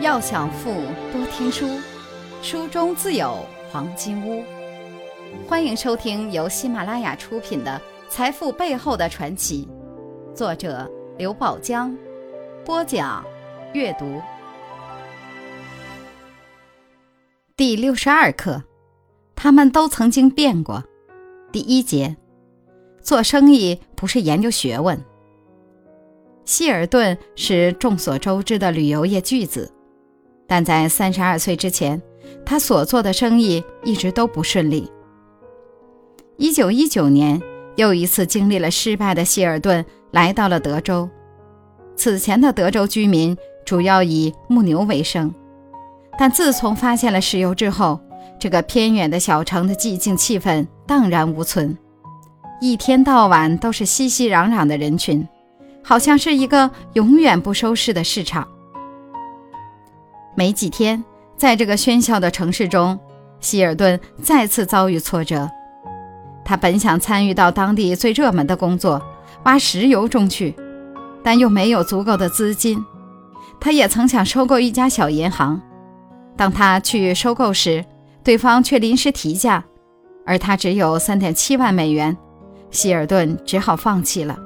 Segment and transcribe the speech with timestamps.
[0.00, 0.72] 要想富，
[1.12, 1.78] 多听书，
[2.42, 4.42] 书中自有黄金屋。
[5.48, 9.68] 欢迎收听由喜马拉雅出品的《财富背后的传奇》，
[10.36, 11.96] 作者刘宝江，
[12.64, 13.24] 播讲
[13.72, 14.20] 阅读。
[17.56, 18.64] 第六十二课，
[19.36, 20.82] 他们都曾经变过。
[21.52, 22.16] 第一节，
[23.00, 25.00] 做生意不是研究学问。
[26.44, 29.70] 希尔顿是众所周知的旅游业巨子。
[30.46, 32.00] 但在三十二岁之前，
[32.44, 34.90] 他所做的生意一直都不顺利。
[36.36, 37.40] 一九一九年，
[37.76, 41.08] 又一次经历了失败的希尔顿来到了德州。
[41.96, 45.32] 此前的德州居民主要以牧牛为生，
[46.18, 48.00] 但自从发现了石油之后，
[48.38, 51.78] 这个偏远的小城的寂静气氛荡然无存，
[52.60, 55.26] 一天到晚都是熙熙攘攘的人群，
[55.82, 58.46] 好像是一个永远不收市的市场。
[60.34, 61.04] 没几天，
[61.36, 62.98] 在这个喧嚣的城市中，
[63.40, 65.48] 希尔顿再次遭遇挫折。
[66.44, 69.00] 他本想参与到当地最热门的工作——
[69.44, 70.54] 挖石油中去，
[71.22, 72.84] 但又没有足够的资金。
[73.60, 75.60] 他也曾想收购一家小银行，
[76.36, 77.84] 当他去收购时，
[78.22, 79.64] 对方却临时提价，
[80.26, 82.14] 而他只有三点七万美元，
[82.70, 84.36] 希尔顿只好放弃了。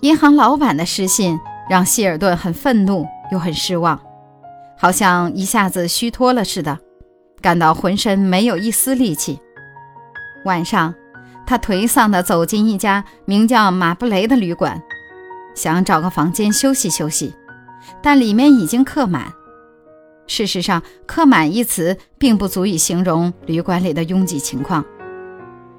[0.00, 3.06] 银行老板的失信让希尔顿很愤怒。
[3.30, 4.00] 又很失望，
[4.76, 6.78] 好像一下子虚脱了似的，
[7.40, 9.38] 感到浑身没有一丝力气。
[10.44, 10.94] 晚上，
[11.46, 14.80] 他颓丧地走进一家名叫马布雷的旅馆，
[15.54, 17.34] 想找个房间休息休息，
[18.02, 19.32] 但里面已经客满。
[20.26, 24.84] 事实上，“客满”一词并不足以形容旅馆里的拥挤情况。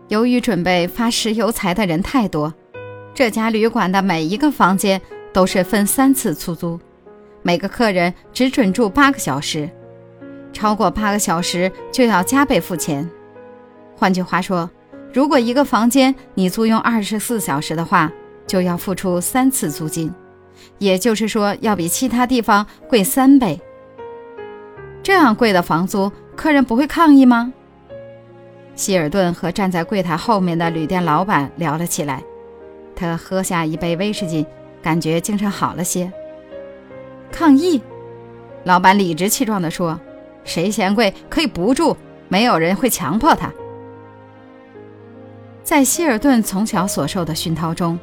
[0.08, 2.52] 由于准备发石油财的人太多，
[3.14, 5.00] 这家旅馆的每一个房间
[5.32, 6.80] 都是分三次出租。
[7.42, 9.70] 每个客人只准住八个小时，
[10.52, 13.10] 超过八个小时就要加倍付钱。
[13.96, 14.70] 换句话说，
[15.14, 18.12] 如果一个房间你租用二十四小时的话，
[18.46, 20.14] 就要付出三次租金，
[20.78, 23.60] 也就是说要比其他地方贵三倍。
[25.02, 27.54] 这样贵的房租，客人不会抗议吗？
[28.76, 32.24] 希尔顿和站在柜台后面的旅店老板聊了起来，
[32.96, 34.46] 他喝下一杯威士忌，
[34.82, 36.12] 感觉精神好了些。
[37.32, 37.82] 抗议！
[38.64, 40.00] 老板理直气壮地说
[40.44, 41.96] ：“谁嫌贵可以不住，
[42.28, 43.52] 没有人会强迫他。”
[45.64, 47.98] 在希尔顿从小所受的熏陶中，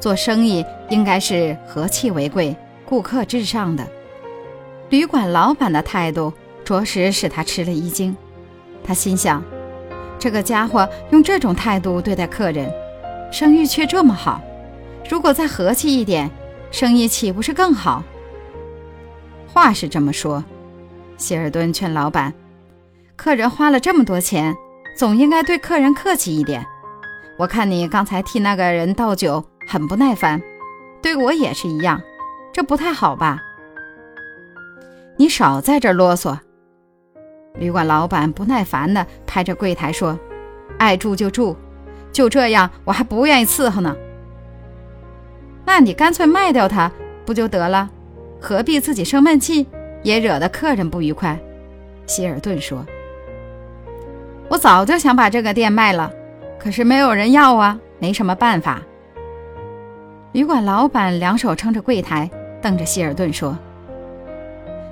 [0.00, 3.86] 做生意应该是和气为贵、顾客至上的。
[4.88, 6.32] 旅馆老板的态度
[6.64, 8.16] 着实使他吃了一惊。
[8.82, 9.42] 他心想
[10.18, 12.70] ：“这个家伙用这种态度对待客人，
[13.30, 14.42] 声誉却这么好。
[15.08, 16.30] 如果再和气一点，
[16.70, 18.02] 生意岂不是更好？”
[19.52, 20.42] 话是这么说，
[21.18, 22.32] 希尔顿劝老板
[23.16, 24.56] ：“客人花了这么多钱，
[24.96, 26.64] 总应该对客人客气一点。
[27.38, 30.40] 我看你刚才替那个人倒酒很不耐烦，
[31.02, 32.00] 对我也是一样，
[32.50, 33.38] 这不太好吧？”
[35.18, 36.38] 你少在这啰嗦！
[37.56, 40.18] 旅馆老板不耐烦地拍着柜台说
[40.80, 41.54] ：“爱住就住，
[42.10, 43.94] 就这样我还不愿意伺候呢。
[45.66, 46.90] 那你干脆卖掉它
[47.26, 47.90] 不就得了？”
[48.42, 49.64] 何必自己生闷气，
[50.02, 51.38] 也惹得客人不愉快？
[52.08, 52.84] 希尔顿说
[54.50, 56.12] ：“我早就想把这个店卖了，
[56.58, 58.82] 可是没有人要啊，没什么办法。”
[60.32, 62.28] 旅馆老板两手撑着柜台，
[62.60, 63.56] 瞪着希尔顿说：“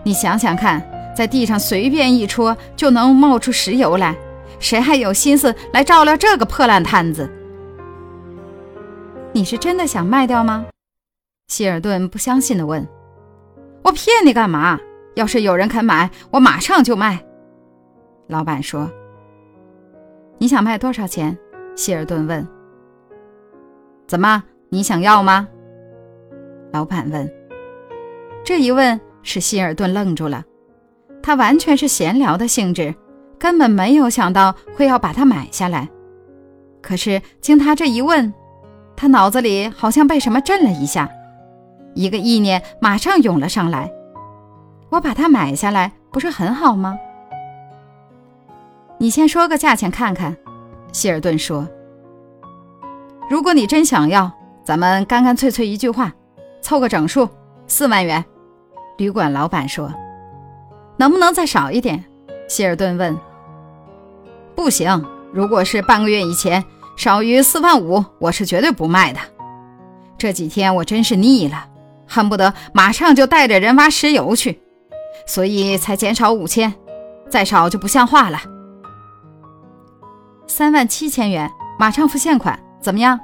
[0.04, 0.80] 你想想看，
[1.16, 4.14] 在地上随便一戳就能冒出石油来，
[4.60, 7.28] 谁还有心思来照料这个破烂摊子？
[9.32, 10.66] 你是真的想卖掉吗？”
[11.48, 12.86] 希尔顿不相信地问。
[13.82, 14.78] 我骗你干嘛？
[15.16, 17.18] 要是有人肯买，我马上就卖。
[18.28, 18.88] 老板说
[20.38, 21.36] ：“你想卖多少钱？”
[21.74, 22.46] 希尔顿问。
[24.06, 25.48] “怎么，你想要吗？”
[26.72, 27.28] 老板问。
[28.44, 30.44] 这一问使希尔顿愣住了，
[31.20, 32.94] 他完全是闲聊的性质，
[33.38, 35.88] 根本没有想到会要把它买下来。
[36.80, 38.32] 可是经他这一问，
[38.96, 41.10] 他脑子里好像被什么震了一下。
[41.94, 43.90] 一个意念马上涌了上来，
[44.90, 46.98] 我把它买下来不是很好吗？
[48.98, 50.36] 你先说个价钱看看，
[50.92, 51.66] 希尔顿说。
[53.28, 54.30] 如果你真想要，
[54.64, 56.12] 咱们干干脆脆一句话，
[56.60, 57.28] 凑个整数，
[57.66, 58.24] 四万元。
[58.98, 59.92] 旅馆老板说。
[60.96, 62.04] 能不能再少一点？
[62.46, 63.16] 希尔顿问。
[64.54, 65.02] 不行，
[65.32, 66.62] 如果是半个月以前，
[66.94, 69.20] 少于四万五，我是绝对不卖的。
[70.18, 71.68] 这几天我真是腻了。
[72.10, 74.60] 恨不得马上就带着人挖石油去，
[75.26, 76.74] 所以才减少五千，
[77.28, 78.40] 再少就不像话了。
[80.48, 81.48] 三万七千元，
[81.78, 83.18] 马上付现款，怎么样？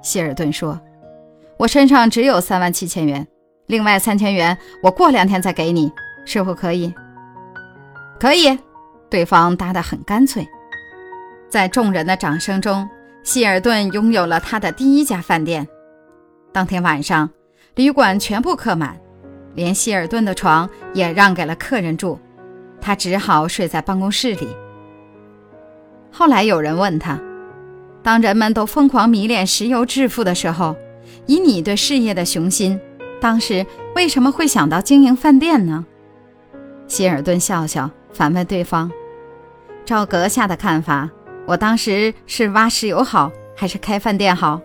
[0.00, 0.80] 希尔顿说
[1.58, 3.26] ：“我身上只有三万七千元，
[3.66, 5.92] 另外三千元我过两天再给你，
[6.24, 6.94] 是否可以
[8.20, 8.56] ？”“可以。”
[9.10, 10.46] 对方答得很干脆。
[11.48, 12.88] 在众人的掌声中，
[13.24, 15.66] 希尔顿拥有了他的第一家饭店。
[16.52, 17.28] 当天晚上，
[17.78, 18.98] 旅馆全部客满，
[19.54, 22.18] 连希尔顿的床也让给了客人住，
[22.80, 24.48] 他只好睡在办公室里。
[26.10, 27.16] 后来有人问他
[28.02, 30.74] ：“当人们都疯狂迷恋石油致富的时候，
[31.26, 32.80] 以你对事业的雄心，
[33.20, 33.64] 当时
[33.94, 35.86] 为什么会想到经营饭店呢？”
[36.88, 38.90] 希尔顿笑笑，反问对方
[39.86, 41.08] ：“照阁下的看法？”
[41.46, 44.60] 我当时是挖石油好，还是开饭店好？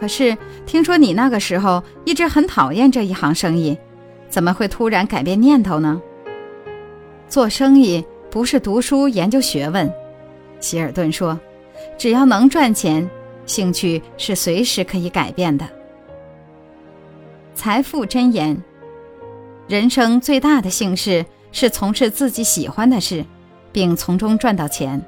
[0.00, 3.76] 可是听说你那个时候一直很讨厌这一行生意，
[4.30, 6.00] 怎么会突然改变念头呢？
[7.28, 9.92] 做生意不是读书研究学问，
[10.58, 11.38] 希尔顿说，
[11.98, 13.08] 只要能赚钱，
[13.44, 15.68] 兴趣是随时可以改变的。
[17.54, 18.56] 财富箴言：
[19.68, 23.22] 人生最大的幸事是从事自己喜欢的事，
[23.70, 25.04] 并从中赚到钱。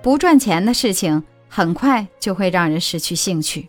[0.00, 3.68] 不赚钱的事情，很快就会让人失去兴趣。